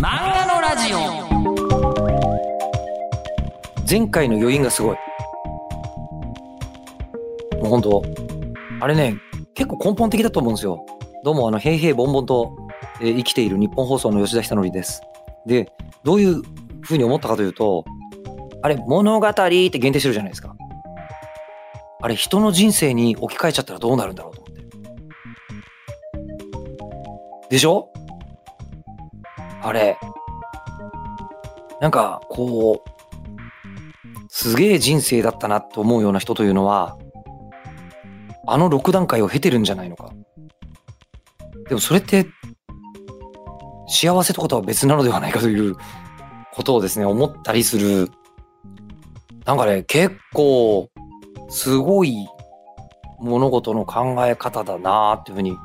[0.00, 0.98] 漫画のラジオ
[3.88, 4.96] 前回の余韻がすごい。
[7.60, 8.02] もう本当
[8.80, 9.16] あれね、
[9.54, 10.84] 結構根本的だと思うんですよ。
[11.24, 12.56] どうも、あの、平々凡々と、
[13.00, 15.02] えー生きている日本放送の吉田久典です。
[15.46, 15.72] で、
[16.04, 16.42] どういう
[16.82, 17.84] ふうに思ったかというと、
[18.62, 20.54] あれ、物語って限定してるじゃないですか。
[22.00, 24.62] あれ、人の人生に置き換えちゃったらどうなるんだろうと思って。
[27.50, 27.90] でしょ？
[29.68, 29.98] あれ。
[31.80, 32.90] なんか、こう、
[34.28, 36.96] すげえ人生だったなと思うような人というのは、
[38.46, 40.10] あの6段階を経てるんじゃないのか。
[41.68, 42.26] でもそれって、
[43.88, 45.76] 幸せとかとは別なのではないかという
[46.52, 48.10] ことをですね、思ったりする。
[49.44, 50.88] なんかね、結構、
[51.50, 52.26] すごい
[53.20, 55.56] 物事の考え方だなーっていうふうに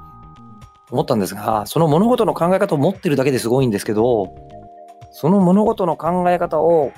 [0.94, 4.36] 思ったんですが、その物事の考え方を持ってるだけですごいんですけど、
[5.10, 6.92] その物事の考え方を、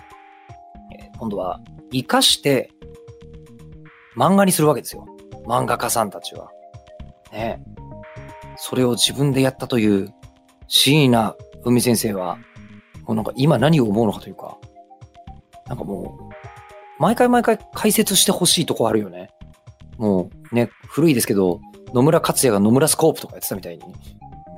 [0.94, 1.61] え今度は
[1.94, 2.72] 活かして
[4.17, 5.08] 漫画にするわけですよ。
[5.45, 6.52] 漫画家さんたちは。
[7.31, 7.64] ね
[8.58, 10.14] それを自分でやったという
[10.67, 12.38] 椎名海先生は、
[13.06, 14.58] もうなんか今何を思うのかというか、
[15.67, 19.30] なんかもう、毎回毎回解説してほしいとこあるよね。
[19.97, 21.62] もうね、古いですけど、
[21.94, 23.83] 野村克也が野村スコープとかやってたみたいに。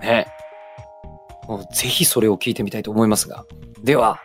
[0.01, 0.27] ね。
[1.47, 3.45] もうぜひそれを聞いてみたいと思いますが。
[3.83, 4.19] では、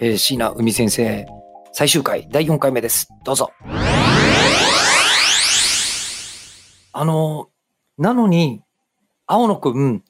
[0.00, 1.26] えー、椎名海先生、
[1.72, 3.08] 最終回、第4回目です。
[3.24, 3.52] どうぞ。
[6.92, 7.50] あの、
[7.98, 8.62] なのに、
[9.26, 10.02] 青野くん、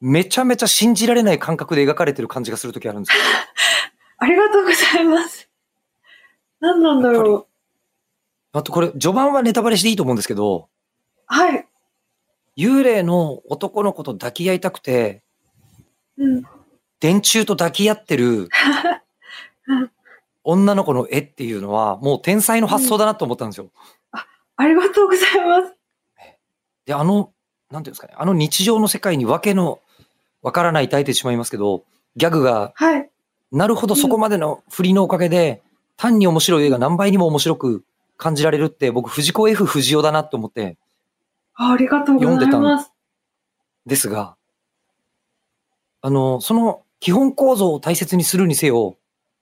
[0.00, 3.22] めちゃめちゃ信じられない感覚で描かれてる感じがするときあるんですよ。
[4.18, 5.48] ありがとうございます。
[6.60, 7.46] 何なんだろう。
[8.52, 10.68] あとこれ、序盤はネタバレしていいと思うんですけど、
[11.26, 11.66] はい。
[12.60, 15.22] 幽霊の男の子と抱き合いたくて、
[16.18, 16.42] うん。
[17.00, 18.48] 電柱と抱き合ってる
[19.66, 19.90] う ん
[20.44, 23.70] 女の子の絵っていうのは、もう天才の発想だなと思ったんですよ。
[24.56, 25.74] ありがとうございます。
[26.84, 27.32] で、あの、
[27.70, 29.80] なんていうんですかね、あの日常の世界にわけの
[30.42, 31.84] わからない抱いてしまいますけど、
[32.16, 33.10] ギャグが、はい。
[33.52, 35.62] なるほどそこまでの振りのおかげで、
[35.96, 37.84] 単に面白い絵が何倍にも面白く
[38.16, 40.76] 感じられるって、僕、藤子 F 不二雄だなって思って、
[41.62, 42.90] あありがとうございます。
[43.84, 44.34] ですが、
[46.00, 48.96] あの、その基本構造を大切にするにせよ、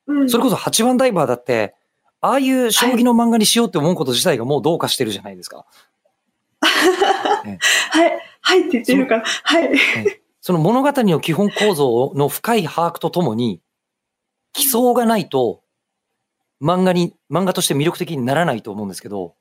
[0.09, 0.29] うん。
[0.29, 1.77] それこそ8番ダイバーだって、
[2.21, 5.65] ああいう将棋の漫画にしようって思うこと自体がもうどうかしてるじゃないですか。
[6.61, 8.19] はい。
[8.41, 9.25] はいって言ってるから。
[9.25, 9.71] はい。
[10.41, 13.61] その物語の基本構造の深い把握とともに、
[14.53, 15.63] 基礎がないと、
[16.61, 19.38] 漫画に、漫画として魅力的にならないと思うんですけど、あ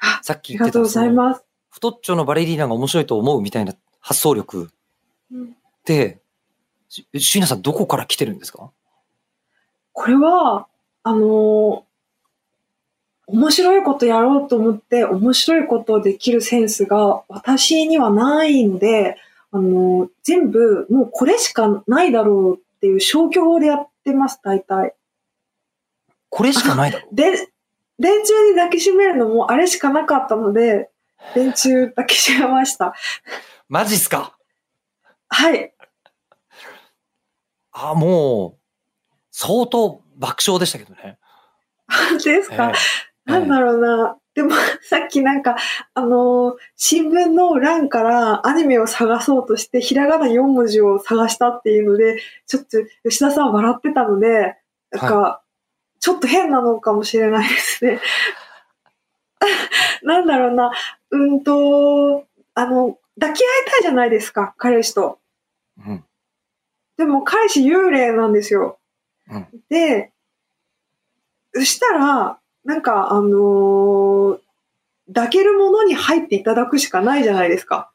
[0.22, 1.44] さっき言ってたありがとうございます。
[1.70, 4.70] 太っちょのバレリーナが面白いと思うみたいな発想力
[5.32, 5.46] うんっ
[5.84, 6.20] て、
[6.88, 8.70] し椎名さんどこから来てるんですか？
[9.92, 10.66] これは、
[11.02, 11.82] あのー
[13.32, 19.18] 面白いことやろうと思って、面白いことできるセンスが私にはないので、
[19.52, 24.96] あのー全部もうこれしかないだろうっていう消去法でやってます、大体。
[26.28, 27.14] これしかないだろう。
[27.14, 27.49] で、
[28.00, 30.90] 電柱に抱きしめるのもあれしかなかったので、
[31.34, 32.94] 電柱抱きしめました。
[33.68, 34.36] マジっすか？
[35.28, 35.74] はい。
[37.72, 38.60] あ、もう、
[39.30, 41.18] 相当爆笑でしたけどね。
[41.88, 42.72] 本当ですか、え
[43.28, 44.16] えなんだろうな。
[44.34, 45.56] でも、さっきなんか、
[45.94, 54.56] あのー新聞の欄からアニメを探そうとして、ひらがな4文字を探したっていうので、ちょっと吉田さん笑ってたので、
[54.90, 55.42] なんか、
[56.00, 58.00] ちょっと変なのかもしれないですね。
[60.02, 60.72] なんだろうな。
[61.10, 65.18] うんと、あの、抱き合いたいじゃないですか、彼氏と。
[65.86, 66.04] うん。
[66.96, 68.78] でも彼氏幽霊なんですよ。
[69.30, 70.12] うんで、
[71.54, 74.40] そしたら、なんか、あのー
[75.12, 77.90] 抱けるものに入っていただくしかないじゃないですか。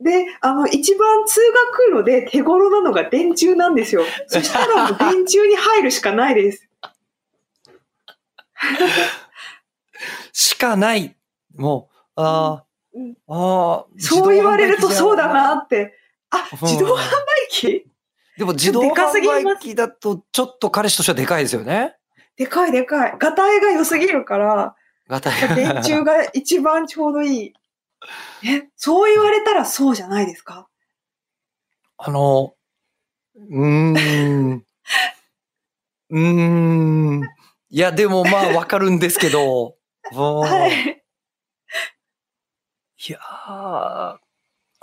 [0.00, 1.40] で、あの、一番通
[1.90, 4.02] 学路で手頃なのが電柱なんですよ。
[4.26, 6.68] そしたらもう電柱に入るしかないです。
[10.32, 11.16] しかない。
[11.56, 12.64] もう、あ
[12.94, 13.86] うんあ、ああ。
[13.98, 15.94] そう言われるとそうだな自って。
[16.30, 17.04] あ、うん自動販売
[17.50, 17.86] 機？
[18.36, 21.96] でも自動販売機だと、ちょっと彼氏としてはでかいですよね。
[22.36, 23.16] でかいでかい。
[23.18, 24.74] ガタイが良すぎるから、
[25.06, 27.54] ガタイ電柱が一番ちょうどいい。
[28.44, 30.68] え、そう言われたらそうじゃないですか？
[31.96, 32.54] あの、
[33.36, 34.64] うーん。
[36.10, 37.20] うーん。
[37.74, 39.76] いや、でもまあわかるんですけど。
[40.14, 41.02] はい。
[43.08, 44.18] いやーあ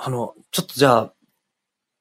[0.09, 1.13] の、ちょっとじゃあ、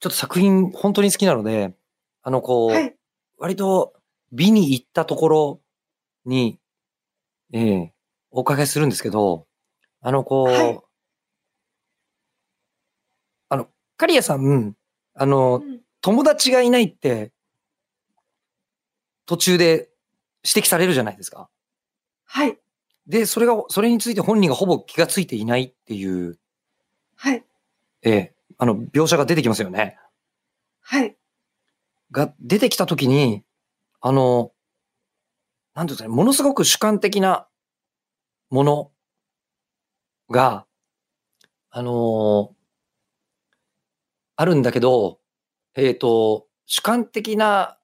[0.00, 1.76] ちょっと作品本当に好きなので、
[2.22, 2.96] あの、こう、はい。
[3.38, 3.94] 割と
[4.32, 5.60] 美に行ったところ
[6.24, 6.58] に、
[7.52, 7.94] ええ
[8.32, 9.46] お伺いするんですけど、
[10.00, 10.80] あの、こう、はい
[13.48, 14.74] あの、カリアさん、
[15.14, 17.30] あの、うん友達がいないって、
[19.26, 19.89] 途中で
[20.44, 21.48] 指摘されるじゃないですか。
[22.24, 22.58] はい。
[23.06, 26.38] で、それが、それについて本人がほぼ気がついていないっていう、
[27.16, 27.44] はい。
[28.02, 29.98] ええあの、描写が出てきますよね。
[30.80, 31.16] はい。
[32.10, 33.42] が出てきたときに、
[34.00, 34.52] あの、
[35.74, 37.48] なんていうんですかね、ものすごく主観的な
[38.50, 38.90] もの
[40.30, 40.66] が、
[41.70, 42.60] あのー
[44.36, 45.20] あるんだけど、
[45.74, 47.76] えっ、と、主観的な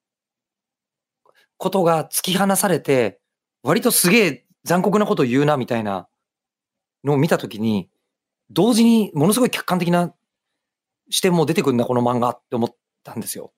[1.59, 3.21] ことが突き放されて、
[3.63, 6.09] 割とすげえ残酷なことを言うな、みたいな
[7.05, 7.89] のを見たときに、
[8.51, 10.15] 同時にものすごい客観的な
[11.11, 13.53] 視点も出てくるんだ、この漫画って思ったんですよ。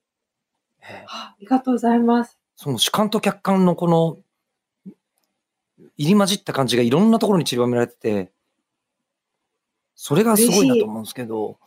[0.81, 2.39] ええありがとうございます。
[2.55, 4.17] その主観と客観のこの
[5.97, 8.31] 入り混じった感じがいろんなところに散りばめられてて、
[9.95, 11.57] それがすごいなと思うんですけど、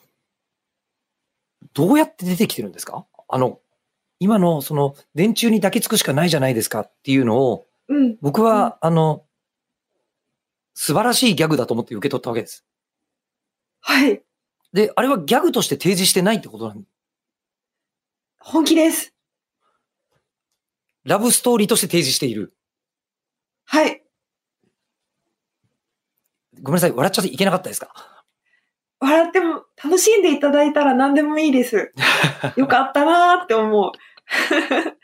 [1.75, 3.06] どうやって出てきてるんですか？
[3.29, 3.61] あの、
[4.22, 8.16] 今のその電柱に抱きつくしかないじゃないですかっていうのを、うん。
[8.20, 9.24] 僕は、あの、
[10.74, 12.64] 素晴らしいギャグだと思って受け取ったわけです。
[13.80, 14.22] はい。
[14.72, 16.84] で、あれはギャグとして提示してないってことなん？
[18.38, 19.12] 本気です。
[21.04, 22.54] ラブストーリーとして提示している。
[23.64, 24.02] はい。
[26.62, 27.92] ごめんなさい、笑っちゃっていけなかったですか？
[29.00, 31.92] 笑っても、楽しんでいただいたら何でもいいです。
[32.56, 33.90] よかったなーって思う。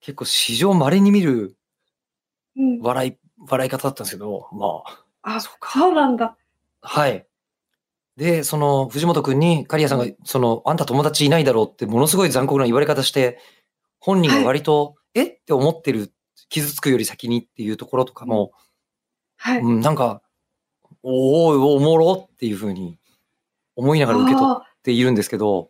[0.00, 1.56] 結構史上稀に見る
[2.56, 2.80] うん。
[2.80, 3.18] 笑い、
[3.48, 4.82] 笑い方だったんですけど、ま
[5.22, 6.36] あ、あ、そうかそうなんだ。
[6.80, 7.26] はい。
[8.16, 13.38] で、その、藤本くんに、刈谷さんが、その、あんた友達いないだろうって、ものすごい残酷な言われ方して、
[13.98, 15.40] 本人が割と、えっ？
[15.44, 16.12] て思ってる、
[16.48, 18.52] 傷つくより先にっていうところとかも、
[19.36, 19.60] はい。
[19.60, 20.22] うん、なんか、
[21.02, 22.98] おーお、おもろっていうふうに
[23.76, 25.66] 思いながら受け取っあているんですけど、ー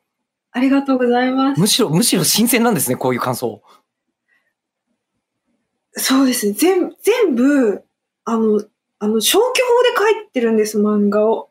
[0.52, 1.61] ありがとうございます。
[1.61, 3.62] むしろ、むしろ新鮮なんですね、こういう感想。
[5.93, 6.52] そうですね。
[6.52, 7.85] 全全部、
[8.25, 8.62] あの、
[8.99, 9.62] あの、消去
[9.97, 11.50] 法で書いてるんです、漫画を。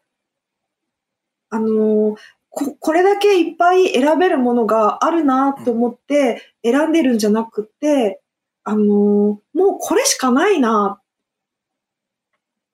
[1.50, 2.16] あの、
[2.50, 8.22] こ、これだけいっぱい選べるものがあるなと思って選んでるんじゃなくて、
[8.63, 9.42] あの、も
[9.75, 11.02] うこれしかないな。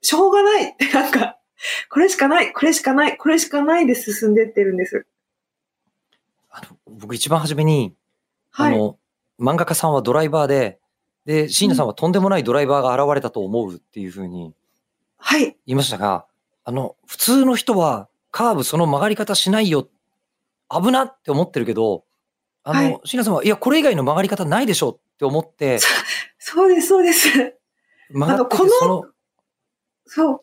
[0.02, 1.40] しょうがないって、 なんか、
[1.90, 5.06] これしかない、これしかない、これしかないで進んでってるんです。
[6.90, 7.96] 僕一番初めに、
[8.52, 8.74] はい。
[8.74, 8.98] あの、
[9.40, 10.80] 漫画家さんはドライバーで、
[11.26, 14.54] で、椎名さんはとんでもないドライバーが現れたと思うっていうふうに
[15.18, 15.42] はい。
[15.42, 16.26] 言いましたが、
[16.64, 19.88] あの、普通の人はカーブその曲がり方しないよ、
[20.70, 22.04] 危なって思ってるけど、
[22.64, 25.80] あの、はい椎名さんは、いや、これ以外の曲がり方ないでしょって思って、
[26.38, 27.58] そうです、そうです。
[28.10, 29.06] 曲がってて、あのこのその、
[30.06, 30.42] そう。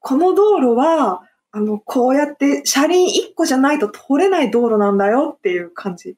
[0.00, 6.16] この道路は、あの、こうやって車輪1個じゃないと通れない道路なんだよっていう感じ。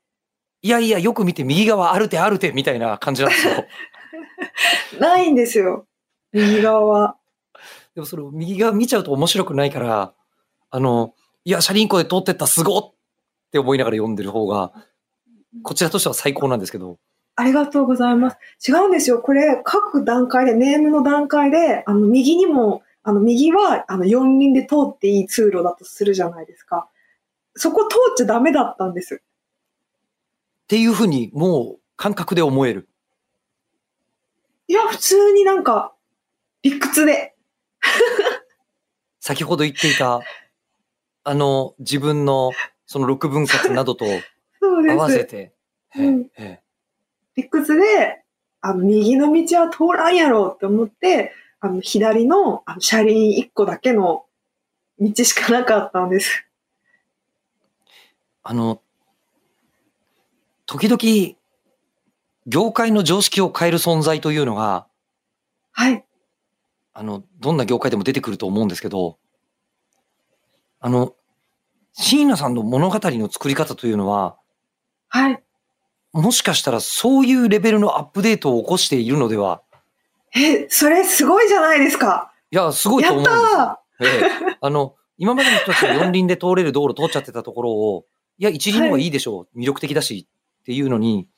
[0.62, 3.64] いやいや、よく見て右側あるてあるてみたいな感じなんですよ。
[5.00, 5.86] ないんですよ。
[6.32, 7.16] 右側は。
[7.94, 10.14] でもそれを右側見ちゃうと面白くないから、
[10.70, 11.14] あの、
[11.44, 12.94] いや、車輪個で通ってったすごっっ
[13.52, 14.72] て思いながら読んでる方が、
[15.62, 16.98] こちらとしては最高なんですけど、
[17.36, 18.38] ありがとうございます。
[18.66, 19.18] 違うんですよ。
[19.20, 26.88] これ、各段階で、ネームの段階で、あの、右にも、あの、右は、あの、四輪で通っていい通路だとするじゃないですか。
[27.54, 29.22] そこ通っちゃダメだったんです。
[29.22, 32.88] っていうふうにもう感覚で思える。
[34.68, 35.94] いや、普通になんか、
[36.62, 37.34] 理屈で。
[39.20, 40.20] 先ほど言っていた、
[41.24, 42.52] あの、自分の
[42.86, 44.04] その六分割などと。
[44.62, 45.52] 合わせて、
[47.34, 48.22] 理屈で、
[48.60, 51.32] あの、右の道は通らんやろうって思って、
[51.64, 54.26] あの、左のあの車輪1個だけの
[54.98, 56.44] 道しかなかったんです。
[58.42, 58.82] あの、
[60.66, 61.36] 時々、
[62.48, 64.88] 業界の常識を変える存在というのが、
[65.70, 66.04] はい。
[66.94, 69.18] あの、どんな業界でも出てくると思うんですけど、
[70.80, 71.14] あの、
[71.92, 74.36] 椎名さんの物語の作り方というのは、
[75.06, 75.40] はい。
[76.12, 79.62] もしかしたらそういうレベルのアップデートを起こしているのでは、
[80.34, 82.32] え、それすごいじゃないですか。
[82.50, 83.58] いや、すごいとやっ思うんですよ。
[83.58, 84.06] たえ
[84.52, 88.06] え、あの、今までの人たちが四輪で通れる道路通っちゃってたところを、
[88.38, 91.28] いや、一輪の方がいいでしょう、魅力的だしっていうのに、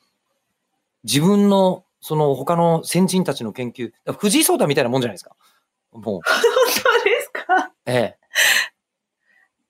[1.02, 5.36] 自分の、その他の先人たちの研究、藤井聡太みたいなもんじゃないですか。
[5.92, 7.72] もう、本当ですか？
[7.86, 8.18] ええ。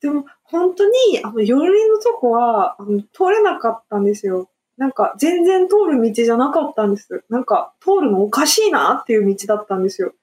[0.00, 4.50] でも、本当に、あの、四輪のとこは、あの、通れなかったんですよ。
[4.76, 7.24] なんか、全然通る道じゃなかったんです。
[7.28, 10.14] なんか、通るのおかしいなっていう道だったんですよ。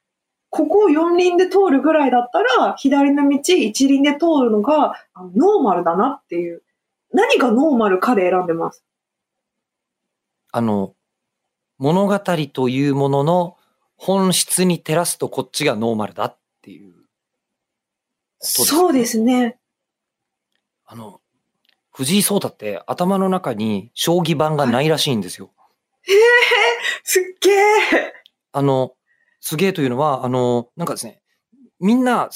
[0.50, 4.96] ここを四輪で通るぐらいだったら、左の道一輪で通るのが
[5.34, 6.62] ノーマルだなっていう。
[7.14, 8.84] 何がノーマルかで選んでます。
[10.52, 10.94] あの、
[11.78, 13.58] 物語というものの
[13.96, 16.94] 本質に照らすとこっちがノーマルだっていう。
[18.40, 19.58] そうですね。
[20.86, 21.21] あの、
[21.92, 25.52] 藤井聡太って頭の中に将棋盤がないらしいんですよ。
[27.04, 28.14] すっげえ。
[28.54, 28.94] あの、
[29.40, 31.22] すげえというのは、あの、なんかですね、
[31.80, 32.30] みんな、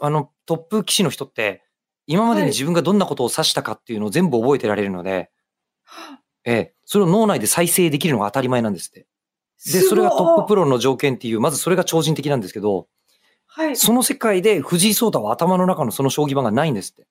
[0.00, 1.62] あの、トップ棋士の人って、
[2.06, 5.30] 今までにはい自分がどんなことを指したかっていうのを全部覚えてられるので、
[6.44, 9.06] ええ、それを脳内で再生できるのが当たり前なんですって。
[9.72, 10.64] で、それがトッププロ。
[10.64, 12.88] ロの条件っていう、まずそれが超人的なんですけど、
[13.46, 13.76] はい。
[13.76, 17.06] その世界で藤井聡太は頭の中のその将棋盤がないんですって。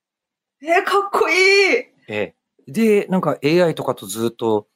[0.62, 1.91] えー、かっこいい。
[2.12, 2.34] え
[2.68, 2.70] え。
[2.70, 4.68] で、なんか AI とかとずっと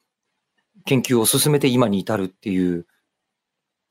[0.85, 2.87] 研究を進めて今に至るっていう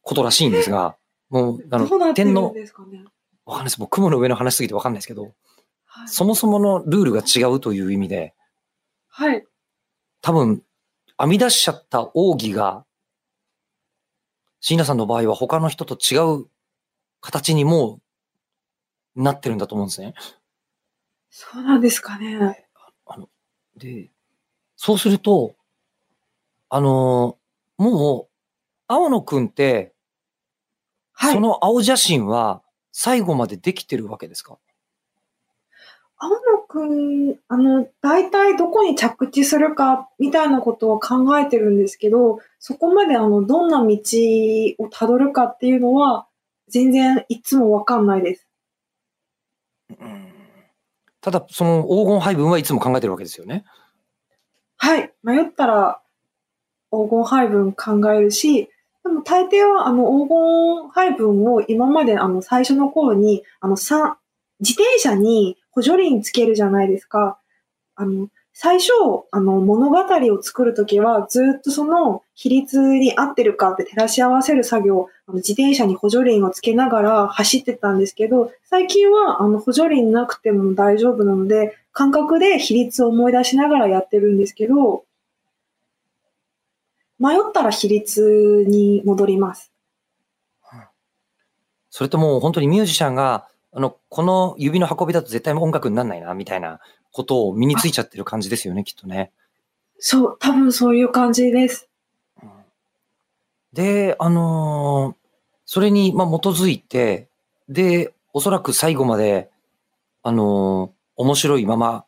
[0.02, 0.96] ことらしいんですが、
[1.30, 2.42] もう、あの、天皇。
[2.42, 3.78] わかんないです。
[3.78, 5.34] もう雲の上の話すぎてわかんないですけど、
[5.84, 6.08] はい。
[6.08, 8.34] そもそものルールが違うという意味で、
[9.06, 9.46] はい。
[10.20, 10.64] 多分、
[11.16, 12.84] 編み出しちゃった奥義が、
[14.60, 16.46] 椎名さんの場合は他の人と違う
[17.20, 18.00] 形にも
[19.14, 20.14] うなってるんだと思うんですね。
[21.30, 22.65] そうなんですかね。
[23.76, 24.10] で、
[24.76, 25.54] そうすると、
[26.68, 28.28] あのーもう、
[28.88, 29.92] 青野くんって、
[31.12, 31.34] はい。
[31.34, 34.58] その青写真は最後までできてるわけですか？
[36.18, 43.96] 青野くん、あの、大体どこに着地するかみたいなことを考えてるんですけど、そこまであの、どんな道
[44.78, 46.26] をたどるかっていうのは、
[46.68, 48.45] 全然いつもわかんないです。
[51.26, 53.64] ただ、その黄金配分はいつも考えてるわけですよね。
[54.76, 55.12] はい。
[55.24, 56.00] 迷ったら、
[56.92, 58.70] 黄金配分考えるし、
[59.02, 64.00] でも大抵はあの黄金配分を今まであの最初の頃に、あの自
[64.80, 67.40] 転車に補助輪つけるじゃないですか。
[67.96, 68.92] あの、最初、
[69.32, 69.98] あの物語
[70.32, 85.04] を作るときはずっとその比率に合ってるかって照らし合わせる作業、あの自転車に補助輪をつけながら走ってたんですけど、最近はあの補助輪なくても大丈夫なので、感覚で比率を思い出しながらやってるんですけど、
[87.18, 89.72] 迷ったら比率に戻ります。
[91.90, 96.78] それともう本当にミュージシャンが、あの、この指の運びだと絶対音楽にならないな、みたいな
[97.10, 99.32] ことを身についちゃってる感じですよね、きっとね。
[99.98, 101.88] そう、多分そういう感じです。
[103.76, 105.26] で、あのー
[105.68, 107.28] それに、まあ、基づいて、
[107.68, 109.50] で、おそらく最後まで、
[110.22, 112.04] あのー面白いまま、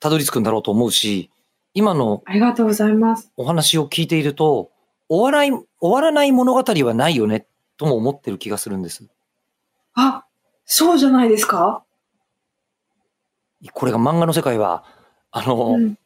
[0.00, 1.30] たどり着くんだろうと思うし、
[1.74, 3.30] 今のありがとうございます。
[3.36, 4.70] お話を聞いていると、
[5.08, 9.04] 終わらない、終わらない物語はないよね、とも思ってる気がするんです。
[9.94, 10.24] あ、
[10.64, 11.84] そうじゃないですか？
[13.72, 14.84] これが漫画の世界は、
[15.30, 15.98] あのーうん。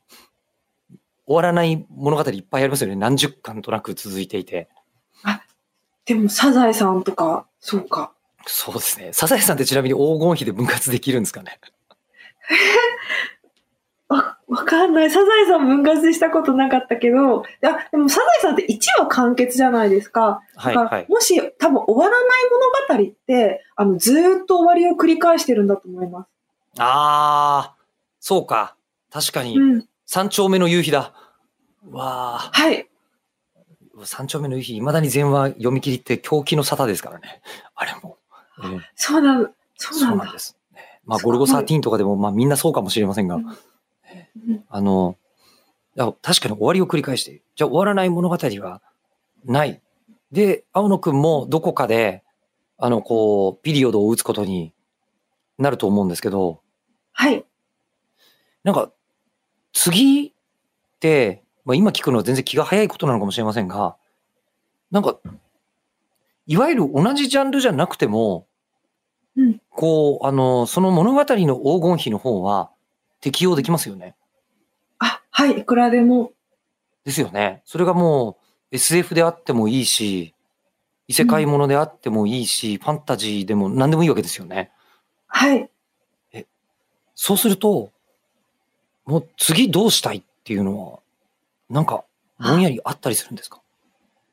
[1.29, 2.97] 終わらない物語いっぱいありますよね。
[2.97, 4.69] 何十巻となく続いていて。
[6.07, 8.13] でも、サザエさんとか、そうか。
[8.47, 9.13] そうですね。
[9.13, 11.61] サザエさんってちなみに黄金比で分割できるんですかね。
[14.09, 15.11] わ、わかんない。
[15.11, 17.45] サザエさん分割したことなかったけど、あ、
[17.91, 20.41] でもサザエさんって1話完結じゃないですか。
[20.57, 21.07] はい、はい。
[21.11, 22.41] もし多分終わらない
[22.89, 26.29] 物語って、あの、ずーっと終わりを繰り返してるんだと思います。
[26.79, 27.77] ああ、
[28.19, 28.77] そうか。
[29.11, 29.89] 確かに、うん。
[30.11, 31.13] 三丁目の夕日だ。
[31.91, 32.89] わあ、はい。
[34.05, 37.43] 三丁目の夕日、未だに全話読み切りって狂気の沙汰ですからね。
[37.75, 38.17] あれも。
[38.65, 39.51] えーそうなんだ。
[39.77, 40.23] そうなんだ。
[40.23, 40.57] そうなんです。
[40.75, 43.39] ねまあ、ゴルゴ13とかでも、まあ、みんなそうかもしれませんが、
[44.71, 45.19] あの、
[45.95, 48.81] 確かに終わりを繰り返して、じゃあ終わらない物語は
[49.45, 49.83] ない。
[50.33, 52.25] で、青野くんもどこかで、
[52.79, 54.73] あの、こう、ピリオドを打つことに
[55.59, 56.63] なると思うんですけど、
[57.13, 57.45] はい。
[58.65, 58.91] なんか、
[59.73, 60.33] 次っ
[61.01, 63.97] て、まあ、今聞くのは全然気が早いことなのかもしれませんが、
[64.91, 65.19] なんか、
[66.47, 68.47] いわゆる同じジャンルじゃなくても、
[69.37, 72.71] うんこう、あの、その物語の黄金比の方は
[73.21, 74.17] 適用できますよね。
[74.99, 75.59] あ、はい。
[75.61, 76.33] いくらでも。
[77.05, 77.63] ですよね。
[77.65, 78.39] それがも
[78.73, 80.35] う SF であってもいいし、
[81.07, 84.73] 異世界ものであってもいいし、ファンタジーでも何でもいいわけですよね。
[85.29, 85.71] はい。
[87.15, 87.93] そうすると、
[89.09, 90.99] もう次どうしたいっていうのは、
[91.71, 92.05] なんか、
[92.39, 93.61] ぼんやりあったりするんですか？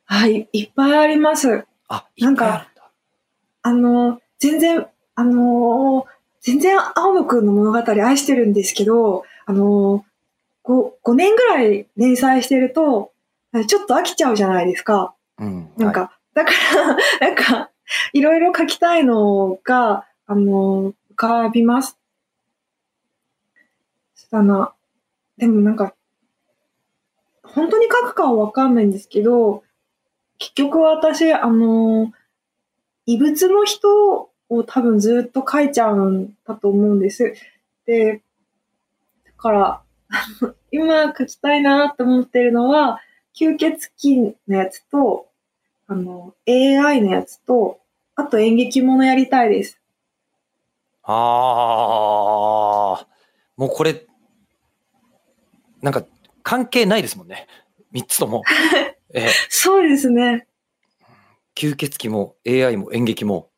[0.05, 0.47] はい。
[0.51, 1.65] いっぱいあります。
[1.87, 2.91] あ、なんかいっぱいあるんだ。
[3.61, 3.71] あ
[4.11, 10.05] の、全然、あのー全然青野くんの物語愛してるんですけど、あの、
[10.63, 13.13] 5, 5年ぐらい連載してると、
[13.67, 15.15] ちょっと飽きちゃうじゃないですか。
[15.39, 15.69] うん。
[15.77, 16.95] なんか、はいだから、
[17.29, 17.71] なんか、
[18.13, 21.97] いろいろ書きたいのが、あの、浮かびます。
[24.29, 24.73] たな。
[25.37, 25.95] でもなんか、
[27.43, 29.63] 本当に書くかはわかんないんですけど、
[30.37, 32.11] 結局私、あの、
[33.05, 37.35] 異物の人を多分ずっと書いちゃうんだと思うんです。
[37.85, 38.21] で、
[39.25, 39.81] だから、
[40.71, 42.99] 今書きたいなと思ってるのは、
[43.35, 45.27] 吸血鬼のやつと、
[45.87, 47.79] あの、AI のやつと、
[48.15, 49.79] あと演劇ものやりたいです。
[51.03, 51.13] あ
[53.01, 53.07] あ、
[53.57, 54.04] もうこれ、
[55.85, 56.03] なんか
[56.41, 57.47] 関係ないですもんね。
[57.91, 58.41] 三つとも。
[59.13, 60.47] えーそうですね。
[61.55, 63.49] 吸血鬼も AI も演劇も。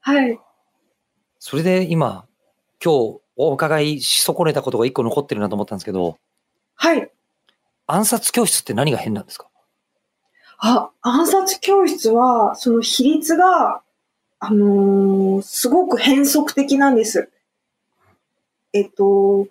[0.00, 0.40] はい。
[1.38, 2.26] それで今、
[2.82, 6.18] 今日お伺いし損ねたことが一個残ってるなと思ったんですけど、
[6.74, 7.10] はい。
[7.86, 9.48] 暗殺教室って何が変なんですか？
[10.58, 13.82] あ、暗殺教室は、その比率が、
[14.38, 17.30] あのーすごく変則的なんです。
[18.72, 19.46] えっと、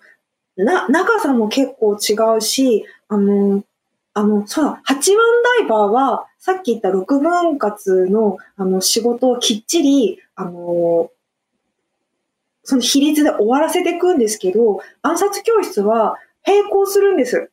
[0.56, 3.64] な、長さも結構違うし、あのー
[4.12, 5.24] あの、そうだ、八番
[5.58, 11.20] ダイバーは、さっき言った六分割の、あの、仕事をきっちり、あのー
[12.62, 17.50] その比率で終わらせていくんですけど、暗殺教室は並行するんです。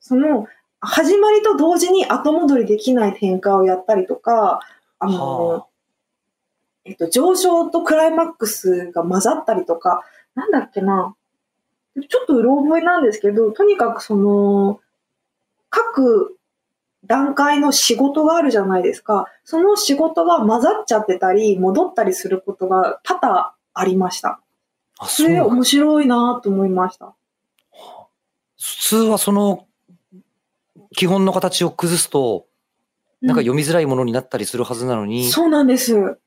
[0.00, 0.48] その、
[0.80, 4.60] 始まりと同時に後戻りできない展開をやったりとか、
[4.98, 5.66] あの、はあ
[6.86, 10.02] えっと、上昇とクライマックスが混ざったりとか、
[10.34, 11.14] なんだっけな。
[11.96, 14.80] ちょっとうろ覚えなんですけど、とにかくその、
[15.70, 16.36] 各
[17.04, 19.26] 段階の仕事があるじゃないですか。
[19.44, 24.40] その仕事が混ざっちゃってたり、戻ったりすることが多々ありました。
[24.98, 27.14] あ、それ面白いなと思いました。
[28.58, 29.66] 普通はその
[30.94, 32.46] 基本の形を崩すと、
[33.22, 36.18] なんかう読みづらいものになったりするはずなのに、そうなんです。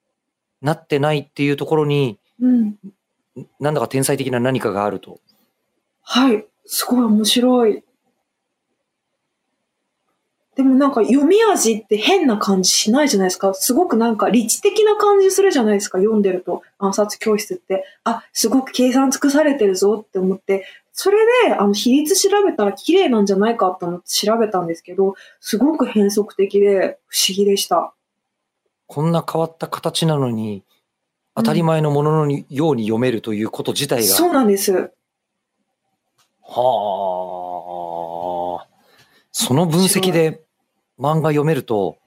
[0.61, 2.75] なってないっていうところに、うん。
[3.59, 5.19] なんだか天才的な何かがあると。
[6.03, 6.45] はい。
[6.65, 7.83] すごい面白い。
[10.55, 13.55] でもなんか読み味って変な感じしないじゃないですか。
[13.55, 15.97] すごくなんか理知的な感じするじゃないですか。
[15.97, 16.61] 読んでると。
[16.77, 17.83] 暗殺教室って。
[18.03, 20.67] あ、すごく計算尽くされてるぞって思って。
[20.91, 27.95] それで、あの、比率調べたら綺麗なんじゃないかと思って調べたんですけど、すごく変則的で不思議でした。
[28.85, 30.63] こんな変わった形なのに、
[31.35, 34.91] 当たり前のもののように読めるということ自体が、そうなんです。
[36.55, 36.61] は
[38.63, 38.67] あ。
[39.31, 40.43] その分析で
[40.99, 41.97] 漫画読めると、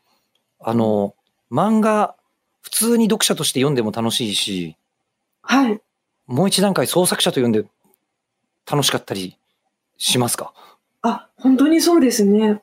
[0.61, 1.15] あの、
[1.51, 2.15] 漫画、
[2.63, 4.77] 普通に読者として読んでも楽しいし、
[5.43, 5.81] はい。
[6.27, 7.65] もう一段階創作者と読んで
[8.71, 9.39] 楽しかったり
[9.97, 10.53] しますか？
[11.03, 12.63] あ、本当にそうですね。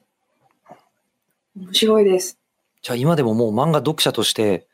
[1.56, 2.38] 面白いです。
[2.82, 4.68] じゃあ今でももう漫画読者として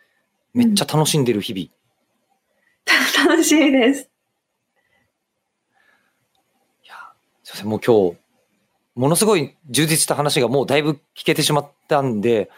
[0.54, 1.70] めっちゃ楽しんでる日々。
[3.30, 4.10] 楽しいです。
[7.44, 8.18] すいません、もう今日、
[8.96, 12.50] ものすごい充実した話がもうだいぶ聞けてしまったんで、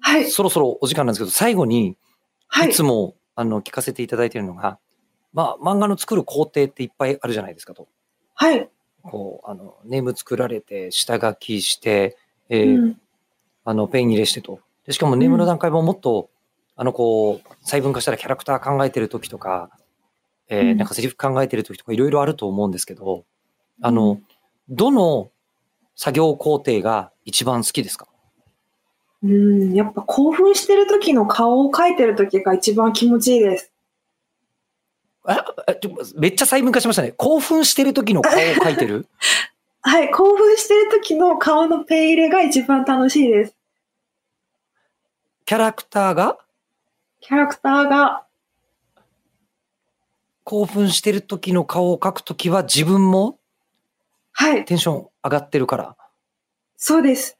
[0.00, 0.30] はい。
[0.30, 1.96] そろそろお時間なんですけど、最後に、
[2.48, 2.82] はいいつ。
[2.82, 4.78] も、あの、聞かせていただいているのが、
[5.32, 7.88] まあ、漫画の作る工程っていっぱいあるじゃないですかと。
[8.34, 8.68] はい。
[9.02, 12.16] こう、あの、ネーム作られて、下書きして、
[12.48, 12.98] えーうん
[13.64, 14.58] あの、ペン入れしてと。
[14.86, 16.30] でしかもネームの段階ももっと、
[16.74, 19.70] あの、こう、細分化したらキャラクター考えてる時とか、
[20.48, 23.24] えーうんなんかセリフ考えてる時とかいろいろあると思うんですけど、
[23.80, 24.20] あの、
[24.68, 25.30] どの
[25.94, 28.06] 作業工程が一番好きですか？
[29.22, 33.72] うん、やっぱ興奮してる時の顔を描いてる時が一番気持ちいいです。
[35.24, 37.12] ああちょめっちゃ細分化しましたね。
[37.12, 39.06] 興奮してる時の顔を描いてる？
[39.84, 43.56] はい、興奮してる時の顔のペン入れが一番楽しいです。
[45.44, 46.38] キャラクターが？
[47.20, 48.24] キャラクターが、
[50.44, 53.38] 興奮してる時の顔を描くときは自分も？
[54.42, 55.96] はい、テンション上がってるから。
[56.76, 57.38] そうです。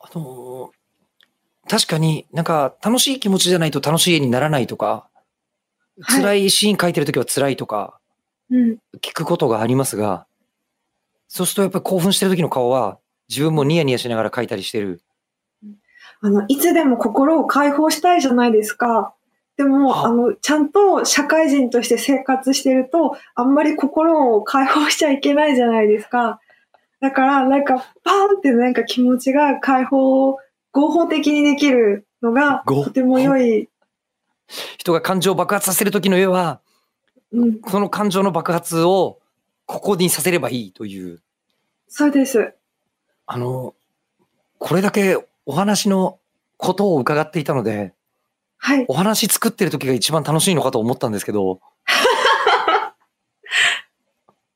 [0.00, 0.80] あのー
[1.68, 8.00] 確かになんか楽しい気持ちじゃないと楽しい絵にならないとか、はい辛いシーン描いてる時は辛いとか
[8.50, 10.26] うん、聞くことがありますが、
[11.28, 15.02] そうするとやっぱり興奮してる時の顔は自分もニヤニヤしながら描いたりしてる。
[16.20, 19.14] あの、いつでも心を解放したいじゃないですか。
[19.60, 26.40] でも、はあの、ちゃんと社会人として生活してると、あんまり心を解放しちゃいけないじゃないですか。
[27.02, 30.38] だから、なんか、パーンってなんか気持ちが解放、
[30.72, 33.68] 合法的にできるのが、とても良い
[34.78, 36.62] 人が感情を爆発させる時の絵は、
[37.30, 37.60] うん。
[37.68, 39.18] その感情の爆発を
[39.66, 41.20] ここにさせればいいという、
[41.86, 42.54] そうです。
[43.26, 43.74] あの、
[44.58, 46.18] これだけお話の
[46.56, 47.92] ことを伺っていたので、
[48.62, 48.84] はい。
[48.88, 51.60] お話作ってる時が一番楽しいのかと思ったんですけど、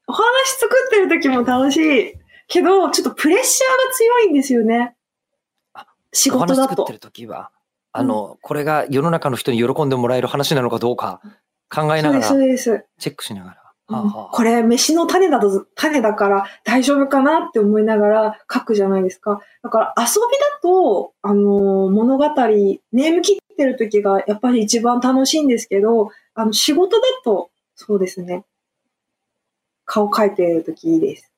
[0.07, 2.15] お話作ってる時も楽しい
[2.47, 4.95] けど、ちょっとプレッシャーが強いんですよね
[5.73, 5.87] あ。
[6.13, 6.93] 仕お事だと話作って。
[6.93, 7.51] る時は、
[7.93, 11.23] あの、これが世の中の人に喜んでもらえる話なのかどうか
[11.71, 12.29] 考えながら。
[12.29, 13.64] チェックしながら。
[13.87, 19.41] これ、飯の種だと、種だから大丈夫かなって思いながら書くじゃないですか。
[19.63, 28.45] だから遊びだと、あのー物語、ネーム切ってる時がやっぱり一番楽しいんですけど、あの、仕事だと、そうですね。
[29.85, 31.31] 顔描いてる時いいです。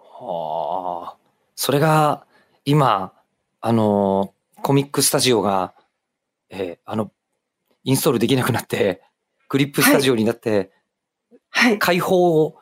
[0.00, 1.16] はあ。
[1.54, 2.26] それが、
[2.64, 3.12] 今、
[3.60, 5.74] あの、コミックスタジオが、
[6.50, 7.12] えーあの、
[7.84, 9.02] インストールできなくなって、
[9.48, 10.70] クリップスタジオになって、はい。
[11.78, 12.56] 開放を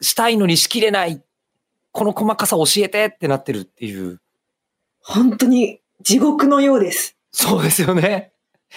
[0.00, 1.22] したいのにしきれない。
[1.90, 4.20] この細かさ教えてってなってるっていう。
[5.00, 7.16] 本当に地獄のようです。
[7.32, 8.32] そうですよね。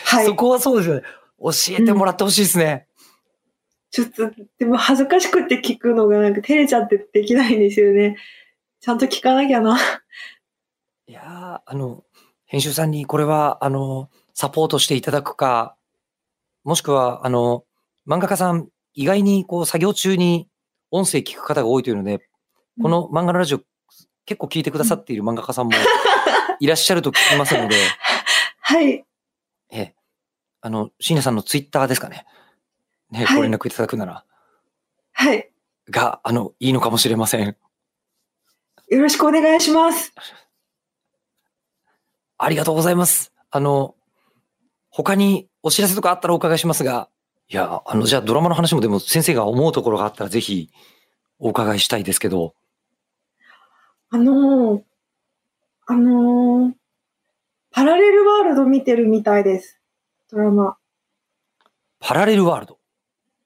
[0.05, 0.35] はいそ。
[0.35, 1.03] こはそうですよね。
[1.39, 2.87] 教えてもらってほしいですね。
[3.91, 8.17] ちょっと、でも恥ずかしくて聞くのがなんか照れちゃってできないんですよね。
[8.81, 9.79] ちゃんと聞かなきゃな。
[11.07, 12.03] いやーあの、
[12.45, 15.75] 編集さんにこれは、あの、サポートしていただくか、
[16.63, 17.63] もしくは、あの、
[18.07, 20.47] 漫画家さん、意外にこう、作業中に
[20.89, 22.27] 音声聞く方が多いというので、
[22.81, 23.61] この漫画のラジオ、
[24.25, 25.73] 結構聞いてくださっている漫画家さんも
[26.59, 27.75] いらっしゃると聞きますので、
[28.61, 29.05] はい。
[29.69, 29.95] ええ、
[30.61, 32.25] あの、椎名さんのツイッターですかね。
[33.11, 34.25] ね、はいご連絡いただくなら、
[35.13, 35.51] はい。
[35.89, 37.55] が、あの、いいのかもしれません。
[38.87, 40.13] よろしくお願いします。
[42.37, 43.33] ありがとうございます。
[43.51, 43.95] あの、
[44.89, 47.09] 他にお知らせとかあったらお伺いしますが、
[47.47, 50.69] いや、あの、じゃあドラマの話もでも先生が思うところがあったらぜひ
[51.39, 52.55] お伺いしたいですけど、
[54.09, 54.81] あのー、
[55.87, 56.71] あのー、
[57.71, 59.79] パラレルワールド見てるみたいです。
[60.31, 60.77] ドラマ。
[61.99, 62.79] パラレルワールド？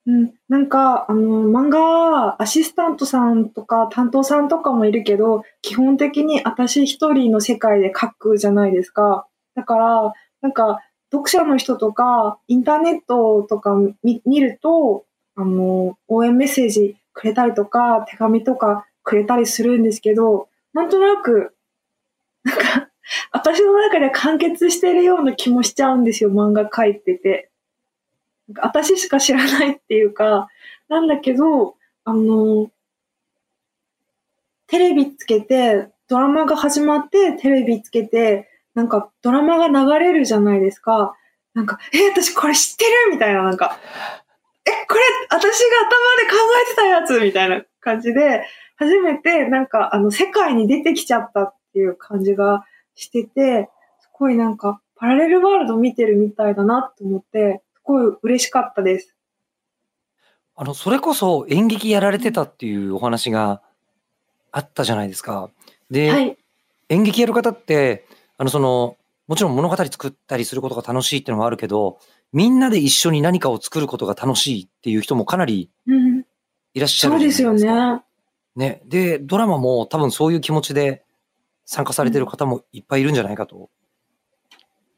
[0.06, 0.34] うん。
[0.48, 9.28] なんか、あのー、漫画、アシスタントさんとか担当さんとかもいるけど、基本的に私一人の世界で書くじゃないですか。
[9.56, 10.80] だから、なんか、
[11.12, 21.56] 読者の人とか、インターネットとか見見ると、あの、応援メッセージくれたりとか、手紙とかくれたりするんですけど、なんとなく、
[22.44, 22.90] なんか、
[23.32, 27.50] 私の中で完結してるような気もしちゃうんですよ、漫画書いてて。
[28.58, 30.48] 私しか知らないっていうか、
[30.88, 32.72] なんだけど、あの、
[34.68, 41.16] テレビつけて、ドラマが始まって、テレビつけて、なんかドラマが流れるじゃないですか。
[41.54, 43.80] なんか、え、私これ知ってるみたいな、なんか、
[44.66, 48.44] え、これ私が頭で考えてたやつみたいな感じで、
[48.76, 59.16] 初めてなんかあの世界に出てきちゃったっていう感じがしてて、すごいなんかパラレルワールド見てるみたいだなと思って、すごい嬉しかったです。
[60.56, 63.62] あの、それこそ演劇やられてたっていうお話が
[64.52, 65.50] あったじゃないですか。
[65.90, 66.38] で、はい。
[66.90, 68.06] 演劇やる方って、
[68.40, 68.98] あの、その、
[69.28, 72.00] もちろん物語作ったりすることが楽しいっていうのもあるけど、
[72.34, 76.26] みんなで一緒に何かを作ることが楽しいっていう人もかなりうん。
[76.74, 78.02] いらっしゃるそうですよね。
[78.56, 78.82] ね。
[78.86, 81.04] で、ドラマも多分そういう気持ちで
[81.66, 83.70] 参加されてる方もいっぱいいるんじゃないかと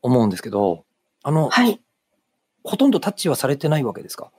[0.02, 0.86] 思うんですけど、
[1.24, 1.82] あの、はい。
[2.64, 4.32] ほとんどタッチはされてないわけですか？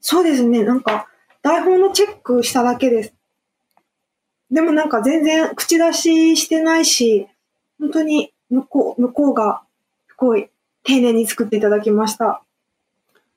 [0.00, 0.64] そうですね。
[0.64, 1.08] なんか、
[1.42, 3.14] 台本のチェックしただけです。
[4.50, 7.26] でもなんか全然口出ししてないし、
[7.78, 9.62] 本当に向こう、向こうが、
[10.08, 10.50] すごい
[10.82, 12.42] 丁寧に作っていただきました。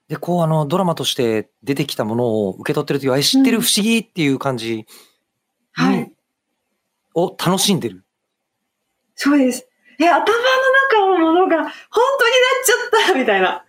[0.08, 4.86] で、こう、あの、ドラマとして出てきたものを受け取ってるという、あれ知ってる不思議っていう感じ
[5.74, 6.12] はい。
[7.14, 8.04] を楽しんでる。
[9.16, 9.68] そうです。
[10.00, 11.72] え、頭の中のものが本当になっ
[12.66, 13.66] ちゃったみたいな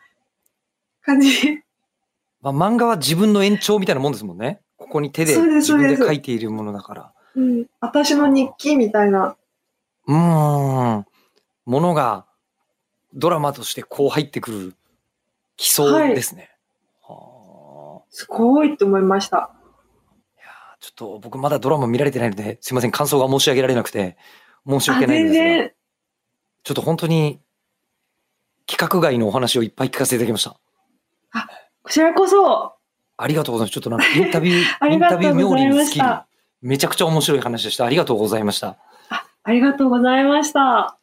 [1.03, 1.63] 感じ。
[2.41, 4.61] まあ、漫画は自分の延長みたいなもんですもんね。
[4.77, 7.13] ここに手で自分で書いているものだから。
[7.35, 7.67] うん。
[7.81, 9.37] 私の日記みたいな。
[10.07, 11.07] うーん。
[11.67, 12.27] ものが
[13.15, 14.75] ドラマとしてこう入ってくる
[15.57, 16.51] 基礎ですね。
[17.03, 19.51] はあすごいって思いました。
[20.37, 24.17] いやーちょっと僕まだドラマ見られてないので、すいません、感想が申し上げられなくて、
[24.69, 25.75] 申しあ、訳ないんですが。
[26.63, 27.41] ちょっと本当に
[28.67, 30.57] 企画外のお話をいっぱい聞かせていただきました。
[31.83, 32.75] こちらこそ、
[33.17, 33.73] ありがとうございます。
[33.73, 36.01] ちょっとなんかインタビュあー、 イりンタビューがとうござい冥利に尽き。
[36.63, 37.87] めちゃくちゃ面白い話でした。
[37.87, 38.77] ありがとうございました。
[39.43, 40.99] ありがとうございました。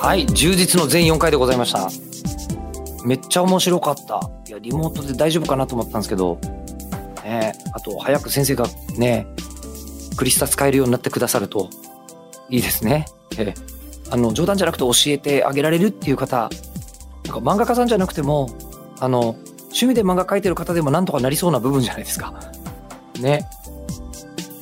[0.00, 1.88] はい充実の全4回でございました。
[3.04, 4.30] めっちゃ面白かった。
[4.46, 6.38] いやリモートで大丈夫かなと思ったんですけど。
[7.24, 9.26] ねあと早く先生がね
[10.16, 11.68] クリスタ使えるようになってくださると
[12.50, 13.06] いいですね。
[13.36, 13.54] ええ。
[14.12, 16.36] あの冗談じゃなくて教えてあげられるっていう方
[17.24, 18.48] なんか漫画家さんじゃなくても
[19.00, 19.34] あの
[19.70, 22.32] 趣味で漫画描いてる方でもなんとかなりそうな部分じゃないですか。
[23.20, 23.48] ね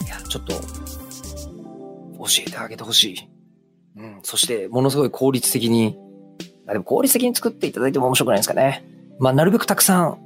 [0.06, 3.34] いやちょっと教えてあげてほしい
[3.96, 5.96] うん、そして、ものすごい効率的に、
[6.66, 8.84] あでも効率的に作っていただいても面白くないですかね。
[9.20, 10.18] まあ、なるべくたくさん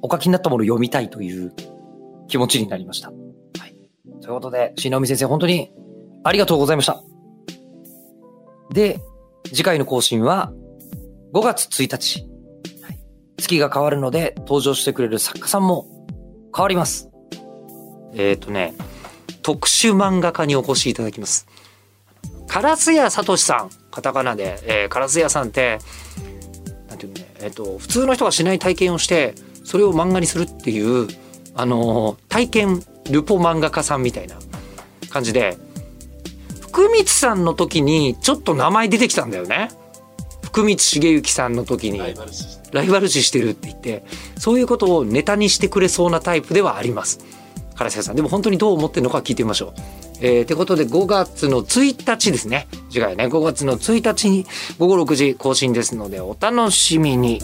[0.00, 1.52] お書きになったものを読みたいという
[2.28, 3.10] 気持ちになりました。
[3.10, 3.14] は
[3.66, 3.76] い。
[4.20, 5.70] ということで、新直美先生、本当に
[6.24, 7.02] ありがとうございました。
[8.72, 9.00] で、
[9.44, 10.52] 次回の更新は
[11.32, 12.22] 5月1日。
[12.82, 12.98] はい
[13.38, 15.86] 月が変わるので、登場してくれる作家さんも
[16.54, 17.11] 変わります。
[18.14, 18.74] えっ、とね、
[19.42, 21.46] 特殊漫画家にお越しいただきます。
[22.48, 23.70] 烏谷聡さん。
[23.92, 25.78] カタカナで、えー、烏谷さんって
[26.88, 31.08] なんていうのね、えー、と普通の人がしない体験をしてそれを漫画にするっていう、
[31.54, 34.36] あのー体験ルポ漫画家さんみたいな
[35.10, 35.58] 感じで
[36.60, 39.68] 福光さんの時にちょっと名前出てきたんだよね。
[40.42, 44.04] 福光茂之さんの時にライバル視してライバル視してるって言って
[44.38, 47.20] そういうことをネタにしてくれそうなタイプではあります
[47.84, 48.16] 唐瀬さん。
[48.16, 49.80] でも本当にどう思ってるのか聞いてみましょう。
[50.20, 52.68] えー、ってことで5月の1日ですね。
[52.90, 54.46] 次回ね5月の1日に
[54.78, 57.40] 午後6時更新ですのでお楽しみに。